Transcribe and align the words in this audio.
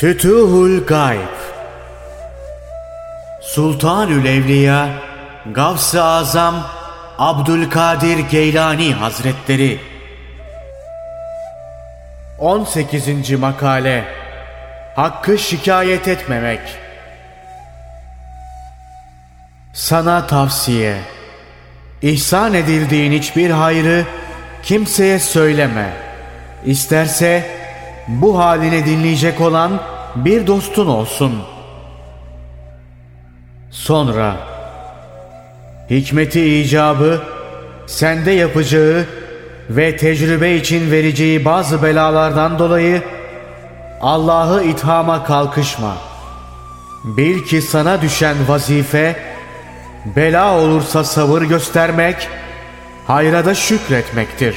Fütuhul 0.00 0.86
Gayb 0.86 1.36
Sultanül 3.40 4.26
Evliya 4.26 4.88
Gavs-ı 5.52 6.02
Azam 6.02 6.66
Abdülkadir 7.18 8.18
Geylani 8.18 8.94
Hazretleri 8.94 9.80
18. 12.38 13.30
Makale 13.30 14.04
Hakkı 14.96 15.38
şikayet 15.38 16.08
etmemek 16.08 16.60
Sana 19.72 20.26
tavsiye 20.26 20.96
İhsan 22.02 22.54
edildiğin 22.54 23.12
hiçbir 23.12 23.50
hayrı 23.50 24.04
kimseye 24.62 25.18
söyleme. 25.18 25.92
İsterse 26.64 27.59
bu 28.08 28.38
halini 28.38 28.86
dinleyecek 28.86 29.40
olan 29.40 29.80
bir 30.16 30.46
dostun 30.46 30.86
olsun. 30.86 31.32
Sonra 33.70 34.36
hikmeti 35.90 36.60
icabı 36.60 37.22
sende 37.86 38.30
yapacağı 38.30 39.04
ve 39.70 39.96
tecrübe 39.96 40.54
için 40.54 40.90
vereceği 40.90 41.44
bazı 41.44 41.82
belalardan 41.82 42.58
dolayı 42.58 43.02
Allah'ı 44.00 44.64
ithama 44.64 45.24
kalkışma. 45.24 45.96
Bil 47.04 47.44
ki 47.44 47.62
sana 47.62 48.02
düşen 48.02 48.36
vazife 48.48 49.16
bela 50.16 50.58
olursa 50.58 51.04
sabır 51.04 51.42
göstermek, 51.42 52.28
hayra 53.06 53.44
da 53.44 53.54
şükretmektir. 53.54 54.56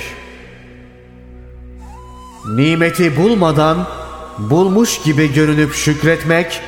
Nimeti 2.45 3.17
bulmadan 3.17 3.87
bulmuş 4.37 5.01
gibi 5.01 5.33
görünüp 5.33 5.73
şükretmek, 5.73 6.61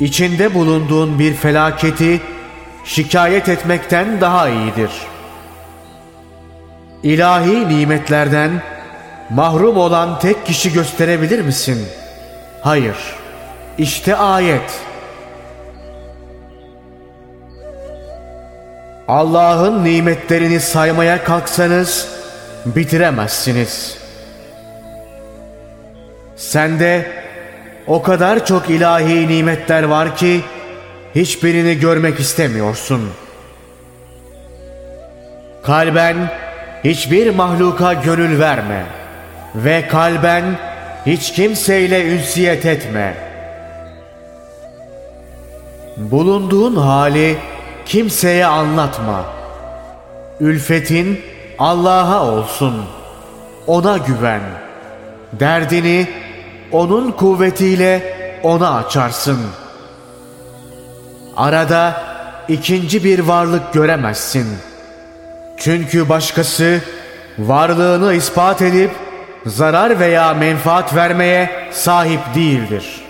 içinde 0.00 0.54
bulunduğun 0.54 1.18
bir 1.18 1.34
felaketi 1.34 2.20
şikayet 2.84 3.48
etmekten 3.48 4.20
daha 4.20 4.48
iyidir. 4.48 4.90
İlahi 7.02 7.68
nimetlerden 7.68 8.62
mahrum 9.30 9.76
olan 9.76 10.18
tek 10.18 10.46
kişi 10.46 10.72
gösterebilir 10.72 11.40
misin? 11.40 11.86
Hayır. 12.62 12.96
İşte 13.78 14.16
ayet. 14.16 14.80
Allah'ın 19.08 19.84
nimetlerini 19.84 20.60
saymaya 20.60 21.24
kalksanız 21.24 22.08
bitiremezsiniz. 22.66 24.03
Sende 26.36 27.06
o 27.86 28.02
kadar 28.02 28.46
çok 28.46 28.70
ilahi 28.70 29.28
nimetler 29.28 29.82
var 29.82 30.16
ki 30.16 30.40
hiçbirini 31.14 31.78
görmek 31.78 32.20
istemiyorsun. 32.20 33.10
Kalben 35.62 36.16
hiçbir 36.84 37.34
mahluka 37.34 37.92
gönül 37.92 38.40
verme 38.40 38.84
ve 39.54 39.88
kalben 39.88 40.44
hiç 41.06 41.32
kimseyle 41.32 42.04
ünsiyet 42.14 42.66
etme. 42.66 43.14
Bulunduğun 45.96 46.76
hali 46.76 47.36
kimseye 47.86 48.46
anlatma. 48.46 49.24
Ülfetin 50.40 51.20
Allah'a 51.58 52.26
olsun. 52.26 52.84
Ona 53.66 53.96
güven. 53.96 54.40
Derdini 55.32 56.08
onun 56.74 57.12
kuvvetiyle 57.12 58.02
ona 58.42 58.76
açarsın. 58.76 59.38
Arada 61.36 62.02
ikinci 62.48 63.04
bir 63.04 63.18
varlık 63.18 63.72
göremezsin. 63.72 64.46
Çünkü 65.58 66.08
başkası 66.08 66.80
varlığını 67.38 68.14
ispat 68.14 68.62
edip 68.62 68.90
zarar 69.46 70.00
veya 70.00 70.34
menfaat 70.34 70.94
vermeye 70.94 71.50
sahip 71.72 72.20
değildir. 72.34 73.00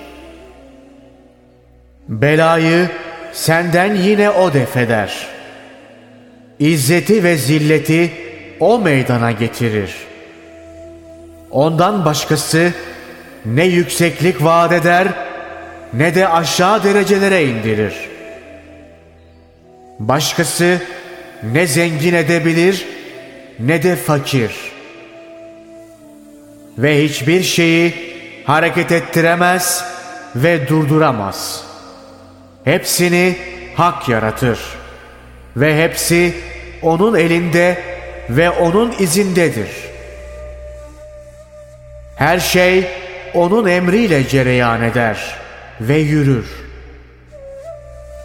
Belayı 2.09 2.89
senden 3.33 3.95
yine 3.95 4.31
o 4.31 4.53
defeder. 4.55 5.27
İzzeti 6.59 7.25
ve 7.25 7.37
zilleti 7.37 8.13
o 8.61 8.79
meydana 8.79 9.33
getirir. 9.33 9.95
Ondan 11.51 12.05
başkası 12.05 12.73
ne 13.45 13.65
yükseklik 13.65 14.45
vaat 14.45 14.73
eder 14.73 15.09
ne 15.93 16.15
de 16.15 16.29
aşağı 16.29 16.85
derecelere 16.85 17.45
indirir. 17.45 17.95
Başkası 19.99 20.83
ne 21.53 21.67
zengin 21.67 22.15
edebilir 22.15 22.87
ne 23.59 23.83
de 23.83 23.97
fakir. 23.97 24.53
Ve 26.79 27.05
hiçbir 27.05 27.43
şeyi 27.43 27.95
hareket 28.47 28.93
ettiremez 28.93 29.85
ve 30.37 30.69
durduramaz.'' 30.69 31.75
Hepsini 32.65 33.37
hak 33.77 34.09
yaratır. 34.09 34.59
Ve 35.57 35.83
hepsi 35.83 36.35
onun 36.83 37.15
elinde 37.15 37.79
ve 38.31 38.51
onun 38.51 38.95
izindedir. 38.99 39.69
Her 42.17 42.39
şey 42.39 42.87
onun 43.35 43.67
emriyle 43.69 44.29
cereyan 44.29 44.83
eder 44.83 45.19
ve 45.81 45.97
yürür. 45.97 46.47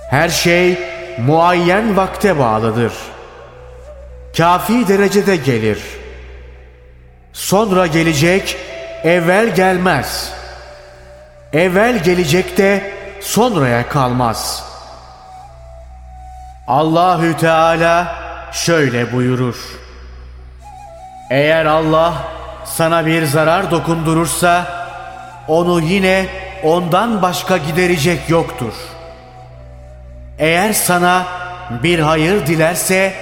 Her 0.09 0.29
şey 0.29 0.79
muayyen 1.17 1.97
vakte 1.97 2.39
bağlıdır. 2.39 2.93
Kafi 4.37 4.87
derecede 4.87 5.35
gelir. 5.35 5.79
Sonra 7.33 7.87
gelecek, 7.87 8.57
evvel 9.03 9.55
gelmez. 9.55 10.33
Evvel 11.53 12.03
gelecek 12.03 12.57
de 12.57 12.91
sonraya 13.21 13.89
kalmaz. 13.89 14.63
Allahü 16.67 17.37
Teala 17.37 18.15
şöyle 18.51 19.13
buyurur. 19.13 19.55
Eğer 21.31 21.65
Allah 21.65 22.13
sana 22.65 23.05
bir 23.05 23.25
zarar 23.25 23.71
dokundurursa 23.71 24.78
onu 25.49 25.81
yine 25.81 26.25
ondan 26.63 27.21
başka 27.21 27.57
giderecek 27.57 28.29
yoktur. 28.29 28.73
Eğer 30.37 30.73
sana 30.73 31.27
bir 31.83 31.99
hayır 31.99 32.47
dilerse 32.47 33.13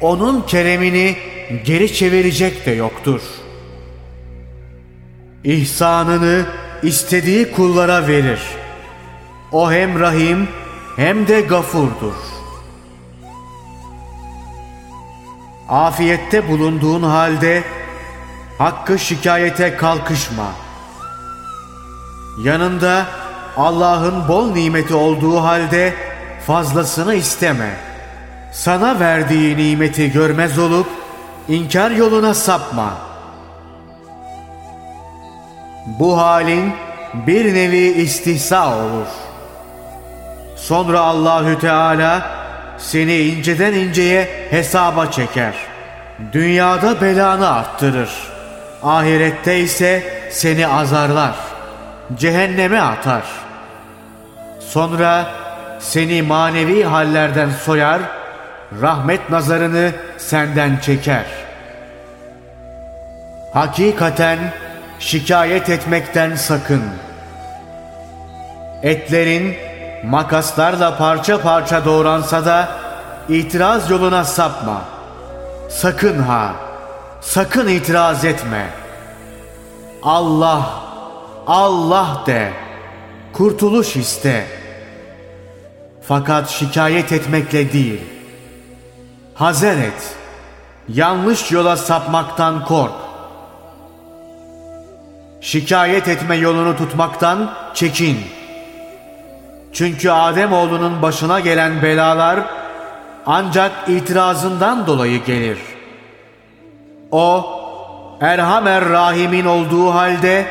onun 0.00 0.42
keremini 0.42 1.16
geri 1.64 1.94
çevirecek 1.94 2.66
de 2.66 2.70
yoktur. 2.70 3.20
İhsanını 5.44 6.46
istediği 6.82 7.52
kullara 7.52 8.08
verir.'' 8.08 8.64
O 9.54 9.72
hem 9.72 10.00
rahim 10.00 10.48
hem 10.96 11.28
de 11.28 11.40
gafurdur. 11.40 12.14
Afiyette 15.68 16.48
bulunduğun 16.48 17.02
halde 17.02 17.64
hakkı 18.58 18.98
şikayete 18.98 19.76
kalkışma. 19.76 20.52
Yanında 22.38 23.06
Allah'ın 23.56 24.28
bol 24.28 24.50
nimeti 24.50 24.94
olduğu 24.94 25.42
halde 25.42 25.94
fazlasını 26.46 27.14
isteme. 27.14 27.70
Sana 28.52 29.00
verdiği 29.00 29.56
nimeti 29.56 30.12
görmez 30.12 30.58
olup 30.58 30.86
inkar 31.48 31.90
yoluna 31.90 32.34
sapma. 32.34 32.90
Bu 35.86 36.18
halin 36.18 36.72
bir 37.26 37.54
nevi 37.54 37.76
istihsa 37.78 38.78
olur.'' 38.78 39.24
Sonra 40.64 41.00
Allahü 41.00 41.58
Teala 41.58 42.30
seni 42.78 43.16
inceden 43.16 43.72
inceye 43.72 44.28
hesaba 44.50 45.10
çeker. 45.10 45.54
Dünyada 46.32 47.00
belanı 47.00 47.48
arttırır. 47.50 48.10
Ahirette 48.82 49.60
ise 49.60 50.02
seni 50.30 50.66
azarlar. 50.66 51.34
Cehenneme 52.18 52.80
atar. 52.80 53.22
Sonra 54.60 55.26
seni 55.78 56.22
manevi 56.22 56.84
hallerden 56.84 57.50
soyar, 57.50 58.00
rahmet 58.80 59.30
nazarını 59.30 59.92
senden 60.18 60.76
çeker. 60.76 61.24
Hakikaten 63.52 64.38
şikayet 64.98 65.70
etmekten 65.70 66.34
sakın. 66.34 66.82
Etlerin 68.82 69.56
makaslarla 70.04 70.98
parça 70.98 71.40
parça 71.40 71.84
doğransa 71.84 72.46
da 72.46 72.68
itiraz 73.28 73.90
yoluna 73.90 74.24
sapma. 74.24 74.82
Sakın 75.70 76.22
ha, 76.22 76.52
sakın 77.20 77.68
itiraz 77.68 78.24
etme. 78.24 78.66
Allah 80.02 80.83
Allah 81.46 82.22
de. 82.26 82.52
Kurtuluş 83.32 83.96
iste. 83.96 84.46
Fakat 86.02 86.48
şikayet 86.48 87.12
etmekle 87.12 87.72
değil. 87.72 88.00
Hazer 89.34 89.78
et. 89.78 90.16
Yanlış 90.88 91.52
yola 91.52 91.76
sapmaktan 91.76 92.64
kork. 92.64 92.92
Şikayet 95.40 96.08
etme 96.08 96.36
yolunu 96.36 96.76
tutmaktan 96.76 97.54
çekin. 97.74 98.18
Çünkü 99.72 100.10
Adem 100.10 100.52
oğlunun 100.52 101.02
başına 101.02 101.40
gelen 101.40 101.82
belalar 101.82 102.40
ancak 103.26 103.72
itirazından 103.88 104.86
dolayı 104.86 105.24
gelir. 105.24 105.58
O 107.10 107.46
Erhamer 108.20 108.88
Rahim'in 108.88 109.44
olduğu 109.44 109.94
halde 109.94 110.46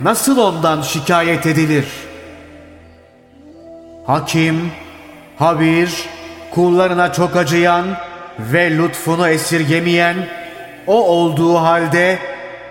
nasıl 0.00 0.38
ondan 0.38 0.82
şikayet 0.82 1.46
edilir? 1.46 1.86
Hakim, 4.06 4.72
habir, 5.38 5.90
kullarına 6.50 7.12
çok 7.12 7.36
acıyan 7.36 7.86
ve 8.38 8.78
lütfunu 8.78 9.28
esirgemeyen 9.28 10.16
o 10.86 11.08
olduğu 11.08 11.56
halde 11.56 12.18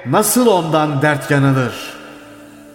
nasıl 0.06 0.48
ondan 0.48 1.02
dert 1.02 1.32
yanılır? 1.32 1.74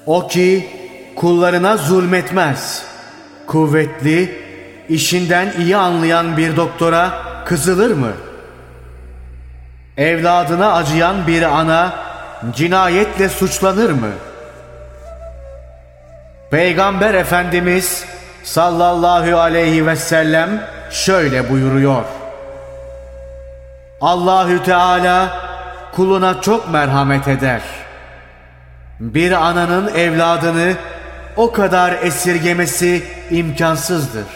O 0.07 0.29
ki 0.29 0.71
kullarına 1.17 1.77
zulmetmez. 1.77 2.85
Kuvvetli, 3.47 4.39
işinden 4.89 5.53
iyi 5.59 5.77
anlayan 5.77 6.37
bir 6.37 6.57
doktora 6.57 7.11
kızılır 7.45 7.91
mı? 7.91 8.13
Evladına 9.97 10.73
acıyan 10.73 11.27
bir 11.27 11.43
ana 11.43 11.93
cinayetle 12.57 13.29
suçlanır 13.29 13.91
mı? 13.91 14.11
Peygamber 16.55 17.15
Efendimiz 17.15 18.05
sallallahu 18.45 19.39
aleyhi 19.39 19.87
ve 19.87 19.97
sellem 19.97 20.63
şöyle 20.91 21.51
buyuruyor. 21.51 22.05
Allahü 24.01 24.63
Teala 24.63 25.39
kuluna 25.93 26.41
çok 26.41 26.71
merhamet 26.71 27.29
eder. 27.29 27.61
Bir 29.01 29.33
ananın 29.33 29.95
evladını 29.95 30.75
o 31.37 31.53
kadar 31.53 31.93
esirgemesi 31.93 33.05
imkansızdır. 33.31 34.27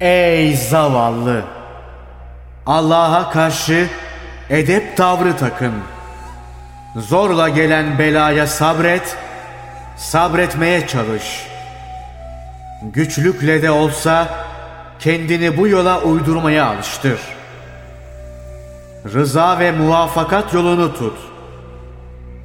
Ey 0.00 0.56
zavallı! 0.56 1.44
Allah'a 2.66 3.30
karşı 3.30 3.88
edep 4.50 4.96
tavrı 4.96 5.36
takın. 5.36 5.74
Zorla 6.96 7.48
gelen 7.48 7.98
belaya 7.98 8.46
sabret, 8.46 9.16
sabretmeye 9.96 10.86
çalış. 10.86 11.46
Güçlükle 12.82 13.62
de 13.62 13.70
olsa 13.70 14.28
kendini 14.98 15.56
bu 15.56 15.68
yola 15.68 16.02
uydurmaya 16.02 16.66
alıştır. 16.66 17.20
Rıza 19.14 19.58
ve 19.58 19.72
muvafakat 19.72 20.54
yolunu 20.54 20.94
tut. 20.94 21.18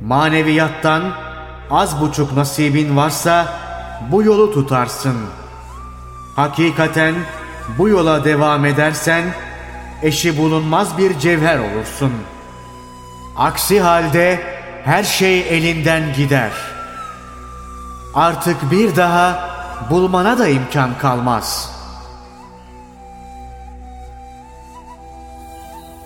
Maneviyattan 0.01 1.03
az 1.71 2.01
buçuk 2.01 2.33
nasibin 2.33 2.97
varsa 2.97 3.47
bu 4.11 4.23
yolu 4.23 4.53
tutarsın. 4.53 5.17
Hakikaten 6.35 7.15
bu 7.77 7.89
yola 7.89 8.25
devam 8.25 8.65
edersen 8.65 9.23
eşi 10.03 10.37
bulunmaz 10.37 10.97
bir 10.97 11.19
cevher 11.19 11.59
olursun. 11.59 12.13
Aksi 13.37 13.81
halde 13.81 14.39
her 14.85 15.03
şey 15.03 15.39
elinden 15.57 16.13
gider. 16.13 16.51
Artık 18.13 18.71
bir 18.71 18.95
daha 18.95 19.49
bulmana 19.89 20.39
da 20.39 20.47
imkan 20.47 20.97
kalmaz. 20.97 21.71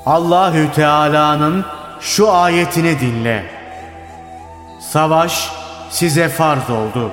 Allahü 0.05 0.71
Teala'nın 0.71 1.65
şu 1.99 2.31
ayetini 2.31 2.99
dinle. 2.99 3.45
Savaş 4.91 5.51
size 5.89 6.29
farz 6.29 6.69
oldu. 6.69 7.11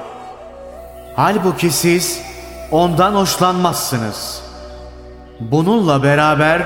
Halbuki 1.17 1.71
siz 1.71 2.21
ondan 2.71 3.15
hoşlanmazsınız. 3.15 4.43
Bununla 5.41 6.03
beraber 6.03 6.63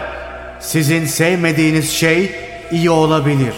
sizin 0.60 1.06
sevmediğiniz 1.06 1.92
şey 1.92 2.34
iyi 2.70 2.90
olabilir. 2.90 3.54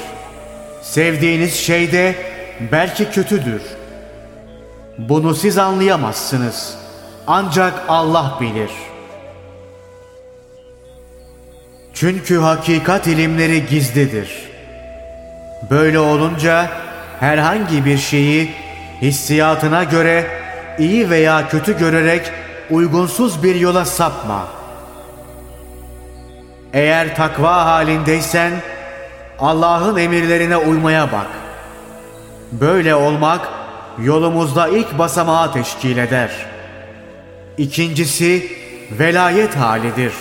Sevdiğiniz 0.82 1.54
şey 1.54 1.92
de 1.92 2.14
belki 2.72 3.10
kötüdür. 3.10 3.62
Bunu 4.98 5.34
siz 5.34 5.58
anlayamazsınız. 5.58 6.74
Ancak 7.26 7.74
Allah 7.88 8.38
bilir. 8.40 8.70
Çünkü 11.94 12.38
hakikat 12.38 13.06
ilimleri 13.06 13.66
gizlidir. 13.66 14.48
Böyle 15.70 15.98
olunca 15.98 16.70
herhangi 17.20 17.84
bir 17.84 17.98
şeyi 17.98 18.50
hissiyatına 19.02 19.84
göre 19.84 20.26
iyi 20.78 21.10
veya 21.10 21.48
kötü 21.48 21.78
görerek 21.78 22.32
uygunsuz 22.70 23.42
bir 23.42 23.54
yola 23.54 23.84
sapma. 23.84 24.48
Eğer 26.72 27.16
takva 27.16 27.66
halindeysen 27.66 28.52
Allah'ın 29.38 29.96
emirlerine 29.96 30.56
uymaya 30.56 31.12
bak. 31.12 31.26
Böyle 32.52 32.94
olmak 32.94 33.48
yolumuzda 33.98 34.68
ilk 34.68 34.98
basamağı 34.98 35.52
teşkil 35.52 35.96
eder. 35.96 36.46
İkincisi 37.58 38.52
velayet 38.90 39.56
halidir. 39.56 40.12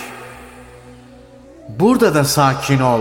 Burada 1.68 2.14
da 2.14 2.24
sakin 2.24 2.80
ol. 2.80 3.00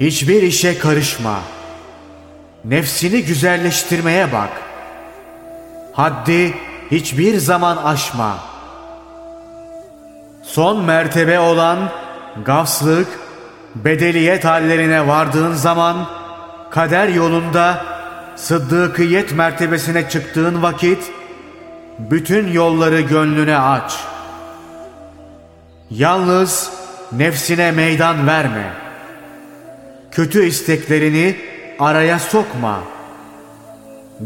Hiçbir 0.00 0.42
işe 0.42 0.78
karışma. 0.78 1.40
Nefsini 2.64 3.22
güzelleştirmeye 3.22 4.32
bak. 4.32 4.50
Haddi 5.92 6.54
hiçbir 6.90 7.38
zaman 7.38 7.76
aşma. 7.76 8.38
Son 10.42 10.84
mertebe 10.84 11.38
olan 11.38 11.78
gafslık, 12.44 13.08
bedeliyet 13.74 14.44
hallerine 14.44 15.06
vardığın 15.06 15.52
zaman 15.52 16.06
kader 16.70 17.08
yolunda 17.08 17.93
sıddıkiyet 18.36 19.32
mertebesine 19.32 20.08
çıktığın 20.08 20.62
vakit 20.62 21.12
bütün 21.98 22.52
yolları 22.52 23.00
gönlüne 23.00 23.58
aç. 23.58 23.92
Yalnız 25.90 26.72
nefsine 27.12 27.70
meydan 27.70 28.26
verme. 28.26 28.72
Kötü 30.10 30.46
isteklerini 30.46 31.36
araya 31.78 32.18
sokma. 32.18 32.80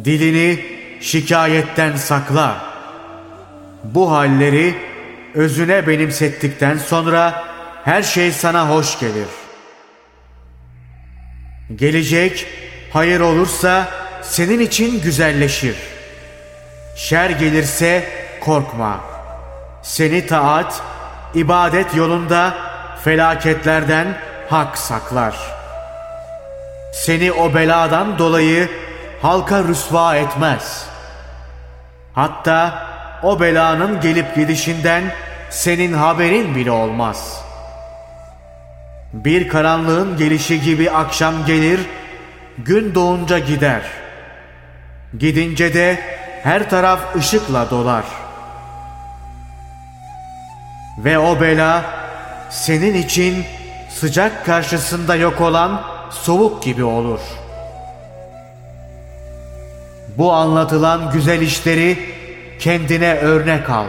Dilini 0.05 0.65
şikayetten 1.01 1.97
sakla. 1.97 2.57
Bu 3.85 4.11
halleri 4.11 4.75
özüne 5.35 5.87
benimsettikten 5.87 6.79
sonra 6.79 7.45
her 7.85 8.03
şey 8.03 8.33
sana 8.33 8.71
hoş 8.71 9.01
gelir. 9.01 9.29
Gelecek 11.77 12.47
hayır 12.93 13.21
olursa 13.21 13.89
senin 14.23 14.61
için 14.61 15.03
güzelleşir. 15.03 15.77
Şer 16.97 17.31
gelirse 17.31 18.05
korkma. 18.41 19.01
Seni 19.83 20.27
taat, 20.27 20.83
ibadet 21.35 21.95
yolunda 21.95 22.55
felaketlerden 23.05 24.19
hak 24.51 24.79
saklar. 24.79 25.37
Seni 26.95 27.33
o 27.33 27.55
beladan 27.55 28.19
dolayı 28.19 28.69
halka 29.23 29.65
rüsva 29.65 30.17
etmez. 30.17 30.87
Hatta 32.15 32.89
o 33.23 33.41
belanın 33.41 34.01
gelip 34.01 34.37
gidişinden 34.37 35.05
senin 35.51 35.93
haberin 35.93 36.55
bile 36.55 36.71
olmaz. 36.71 37.43
Bir 39.13 39.49
karanlığın 39.49 40.17
gelişi 40.17 40.61
gibi 40.61 40.91
akşam 40.91 41.47
gelir, 41.47 41.81
gün 42.65 42.95
doğunca 42.95 43.39
gider. 43.39 43.83
Gidince 45.19 45.75
de 45.75 45.99
her 46.43 46.71
taraf 46.71 47.17
ışıkla 47.17 47.71
dolar. 47.71 48.05
Ve 50.99 51.19
o 51.19 51.41
bela 51.41 51.85
senin 52.51 52.95
için 52.95 53.45
sıcak 53.91 54.47
karşısında 54.47 55.17
yok 55.17 55.41
olan 55.41 55.83
soğuk 56.11 56.63
gibi 56.63 56.85
olur. 56.85 57.21
Bu 60.19 60.33
anlatılan 60.33 61.13
güzel 61.13 61.41
işleri 61.41 61.99
kendine 62.59 63.15
örnek 63.15 63.71
al. 63.71 63.87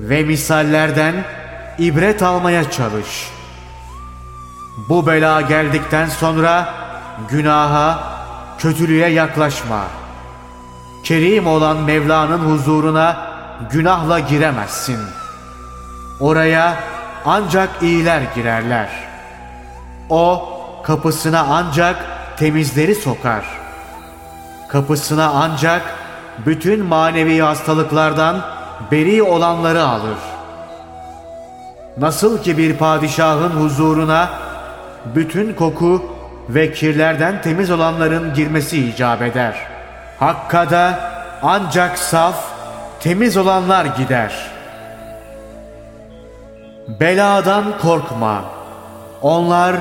Ve 0.00 0.22
misallerden 0.22 1.14
ibret 1.78 2.22
almaya 2.22 2.70
çalış. 2.70 3.28
Bu 4.88 5.06
bela 5.06 5.40
geldikten 5.40 6.06
sonra 6.06 6.74
günaha, 7.30 7.98
kötülüğe 8.58 9.08
yaklaşma. 9.08 9.80
Kerim 11.04 11.46
olan 11.46 11.76
Mevla'nın 11.76 12.38
huzuruna 12.38 13.16
günahla 13.70 14.18
giremezsin. 14.18 14.98
Oraya 16.20 16.76
ancak 17.24 17.68
iyiler 17.82 18.22
girerler. 18.34 18.88
O 20.10 20.48
kapısına 20.82 21.46
ancak 21.50 21.96
temizleri 22.36 22.94
sokar. 22.94 23.44
Kapısına 24.68 25.28
ancak 25.28 25.82
bütün 26.46 26.84
manevi 26.84 27.40
hastalıklardan 27.40 28.40
beri 28.90 29.22
olanları 29.22 29.82
alır. 29.82 30.18
Nasıl 31.98 32.42
ki 32.42 32.58
bir 32.58 32.76
padişahın 32.76 33.50
huzuruna 33.50 34.30
bütün 35.14 35.54
koku 35.54 36.15
ve 36.48 36.72
kirlerden 36.72 37.42
temiz 37.42 37.70
olanların 37.70 38.34
girmesi 38.34 38.88
icap 38.88 39.22
eder. 39.22 39.54
Hakka 40.18 40.70
da 40.70 41.00
ancak 41.42 41.98
saf, 41.98 42.44
temiz 43.00 43.36
olanlar 43.36 43.84
gider. 43.84 44.50
Beladan 47.00 47.78
korkma. 47.78 48.44
Onlar 49.22 49.76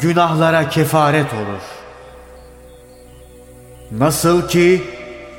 günahlara 0.00 0.68
kefaret 0.68 1.34
olur. 1.34 1.62
Nasıl 3.90 4.48
ki 4.48 4.82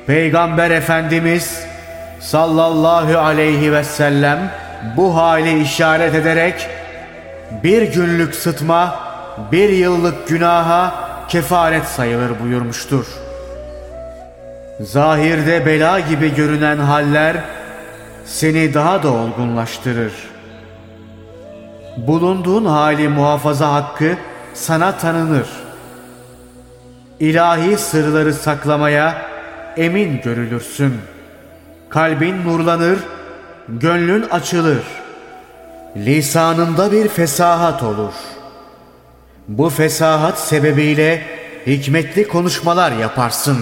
Peygamber 0.06 0.70
Efendimiz 0.70 1.62
sallallahu 2.20 3.18
aleyhi 3.18 3.72
ve 3.72 3.84
sellem 3.84 4.50
bu 4.96 5.16
hali 5.16 5.62
işaret 5.62 6.14
ederek 6.14 6.68
bir 7.62 7.82
günlük 7.82 8.34
sıtma 8.34 9.11
bir 9.52 9.68
yıllık 9.68 10.28
günaha 10.28 10.94
kefaret 11.28 11.84
sayılır 11.84 12.40
buyurmuştur. 12.42 13.06
Zahirde 14.80 15.66
bela 15.66 16.00
gibi 16.00 16.34
görünen 16.34 16.76
haller 16.76 17.36
seni 18.24 18.74
daha 18.74 19.02
da 19.02 19.12
olgunlaştırır. 19.12 20.12
Bulunduğun 21.96 22.64
hali 22.64 23.08
muhafaza 23.08 23.72
hakkı 23.72 24.16
sana 24.54 24.98
tanınır. 24.98 25.46
İlahi 27.20 27.76
sırları 27.76 28.34
saklamaya 28.34 29.22
emin 29.76 30.20
görülürsün. 30.20 30.94
Kalbin 31.88 32.44
nurlanır, 32.44 32.98
gönlün 33.68 34.22
açılır. 34.22 34.82
Lisanında 35.96 36.92
bir 36.92 37.08
fesahat 37.08 37.82
olur. 37.82 38.12
Bu 39.48 39.70
fesahat 39.70 40.38
sebebiyle 40.38 41.22
hikmetli 41.66 42.28
konuşmalar 42.28 42.92
yaparsın. 42.92 43.58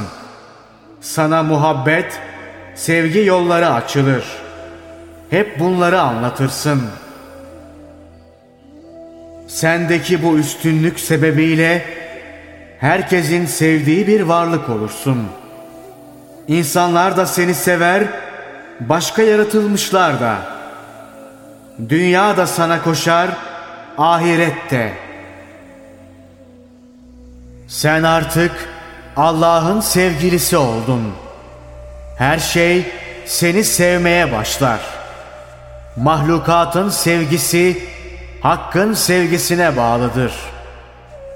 Sana 1.01 1.43
muhabbet, 1.43 2.21
sevgi 2.75 3.19
yolları 3.19 3.73
açılır. 3.73 4.25
Hep 5.31 5.61
bunları 5.61 6.01
anlatırsın. 6.01 6.83
Sendeki 9.49 10.23
bu 10.23 10.39
üstünlük 10.39 11.01
sebebiyle 11.01 11.85
herkesin 12.79 13.47
sevdiği 13.47 14.07
bir 14.07 14.21
varlık 14.21 14.69
olursun. 14.69 15.29
İnsanlar 16.49 17.17
da 17.17 17.27
seni 17.27 17.55
sever, 17.55 18.03
başka 18.81 19.23
yaratılmışlar 19.23 20.21
da. 20.21 20.37
Dünya 21.89 22.37
da 22.37 22.47
sana 22.47 22.83
koşar, 22.83 23.31
ahirette. 23.99 25.10
Sen 27.71 28.03
artık 28.03 28.69
Allah'ın 29.17 29.81
sevgilisi 29.81 30.57
oldun. 30.57 31.13
Her 32.19 32.39
şey 32.39 32.87
seni 33.27 33.65
sevmeye 33.65 34.33
başlar. 34.33 34.81
Mahlukatın 35.97 36.89
sevgisi 36.89 37.83
Hakk'ın 38.43 38.95
sevgisine 38.95 39.77
bağlıdır. 39.77 40.33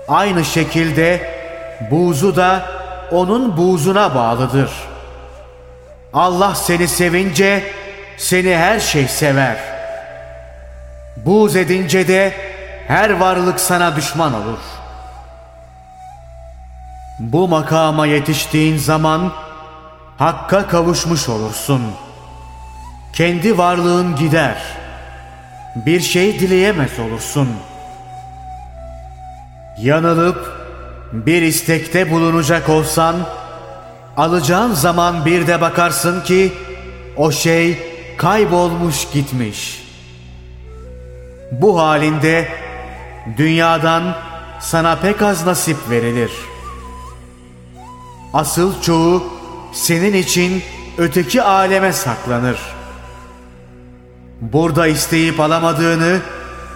Aynı 0.08 0.44
şekilde 0.44 1.34
buğzu 1.90 2.36
da 2.36 2.66
onun 3.10 3.56
buğzuna 3.56 4.14
bağlıdır. 4.14 4.70
Allah 6.12 6.54
seni 6.54 6.88
sevince 6.88 7.62
seni 8.16 8.56
her 8.56 8.80
şey 8.80 9.08
sever. 9.08 9.56
Buğz 11.16 11.56
edince 11.56 12.08
de 12.08 12.32
her 12.88 13.10
varlık 13.10 13.60
sana 13.60 13.96
düşman 13.96 14.34
olur. 14.34 14.73
Bu 17.18 17.48
makama 17.48 18.06
yetiştiğin 18.06 18.76
zaman 18.76 19.32
Hakk'a 20.18 20.66
kavuşmuş 20.66 21.28
olursun. 21.28 21.82
Kendi 23.12 23.58
varlığın 23.58 24.16
gider.'' 24.16 24.84
bir 25.76 26.00
şey 26.00 26.40
dileyemez 26.40 26.98
olursun. 26.98 27.48
Yanılıp 29.78 30.52
bir 31.12 31.42
istekte 31.42 32.10
bulunacak 32.10 32.68
olsan, 32.68 33.16
alacağın 34.16 34.72
zaman 34.72 35.24
bir 35.24 35.46
de 35.46 35.60
bakarsın 35.60 36.20
ki 36.20 36.52
o 37.16 37.32
şey 37.32 37.78
kaybolmuş 38.16 39.10
gitmiş. 39.12 39.84
Bu 41.52 41.80
halinde 41.80 42.48
dünyadan 43.36 44.16
sana 44.60 44.96
pek 44.96 45.22
az 45.22 45.46
nasip 45.46 45.76
verilir. 45.90 46.30
Asıl 48.34 48.82
çoğu 48.82 49.24
senin 49.72 50.14
için 50.14 50.62
öteki 50.98 51.42
aleme 51.42 51.92
saklanır.'' 51.92 52.84
Burada 54.40 54.86
isteyip 54.86 55.40
alamadığını 55.40 56.18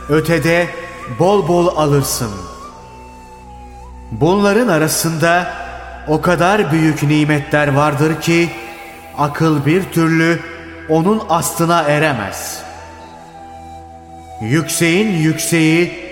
ötede 0.08 0.66
bol 1.18 1.48
bol 1.48 1.76
alırsın. 1.76 2.30
Bunların 4.10 4.68
arasında 4.68 5.52
o 6.08 6.20
kadar 6.20 6.72
büyük 6.72 7.02
nimetler 7.02 7.74
vardır 7.74 8.20
ki 8.20 8.50
akıl 9.18 9.66
bir 9.66 9.84
türlü 9.84 10.40
onun 10.88 11.22
aslına 11.28 11.82
eremez. 11.82 12.62
Yükseğin 14.40 15.12
yükseği 15.12 16.08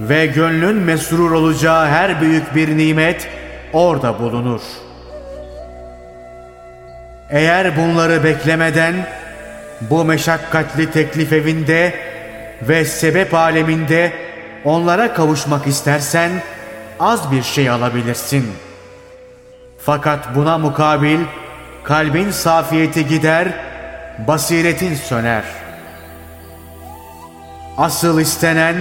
ve 0.00 0.26
gönlün 0.26 0.76
mesrur 0.76 1.30
olacağı 1.30 1.88
her 1.88 2.20
büyük 2.20 2.54
bir 2.54 2.78
nimet 2.78 3.28
orada 3.74 4.18
bulunur. 4.18 4.60
Eğer 7.30 7.76
bunları 7.76 8.24
beklemeden 8.24 8.94
bu 9.80 10.04
meşakkatli 10.04 10.90
teklif 10.90 11.32
evinde 11.32 11.94
ve 12.62 12.84
sebep 12.84 13.34
aleminde 13.34 14.12
onlara 14.64 15.14
kavuşmak 15.14 15.66
istersen 15.66 16.30
az 17.00 17.32
bir 17.32 17.42
şey 17.42 17.70
alabilirsin. 17.70 18.52
Fakat 19.78 20.34
buna 20.34 20.58
mukabil 20.58 21.18
kalbin 21.84 22.30
safiyeti 22.30 23.06
gider, 23.06 23.48
basiretin 24.28 24.94
söner. 24.94 25.44
Asıl 27.78 28.20
istenen 28.20 28.76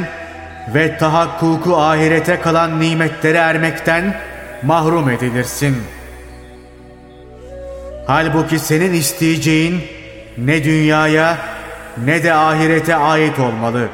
ve 0.74 0.98
tahakkuku 0.98 1.78
ahirete 1.78 2.42
kalan 2.42 2.80
nimetlere 2.80 3.38
ermekten 3.38 4.16
mahrum 4.66 5.10
edilirsin. 5.10 5.76
Halbuki 8.08 8.60
senin 8.60 8.94
isteyeceğin 8.94 9.82
ne 10.38 10.64
dünyaya 10.64 11.38
ne 12.06 12.24
de 12.24 12.34
ahirete 12.34 12.96
ait 12.96 13.40
olmalı. 13.40 13.90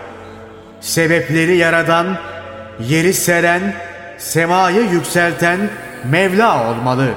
Sebepleri 0.82 1.58
yaradan, 1.58 2.18
yeri 2.80 3.14
seren, 3.14 3.74
semayı 4.18 4.82
yükselten 4.82 5.60
Mevla 6.04 6.72
olmalı. 6.72 7.08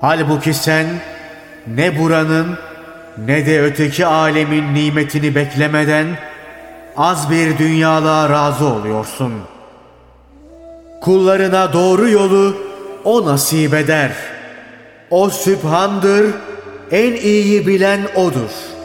Halbuki 0.00 0.54
sen 0.54 0.86
ne 1.66 1.98
buranın 1.98 2.58
ne 3.18 3.46
de 3.46 3.62
öteki 3.62 4.06
alemin 4.06 4.74
nimetini 4.74 5.34
beklemeden 5.34 6.06
az 6.96 7.30
bir 7.30 7.58
dünyalığa 7.58 8.28
razı 8.28 8.66
oluyorsun. 8.66 9.32
Kullarına 11.06 11.72
doğru 11.72 12.08
yolu 12.08 12.56
o 13.04 13.26
nasip 13.26 13.74
eder. 13.74 14.12
O 15.10 15.30
sübhandır, 15.30 16.26
en 16.90 17.12
iyi 17.12 17.66
bilen 17.66 18.00
O'dur.'' 18.16 18.75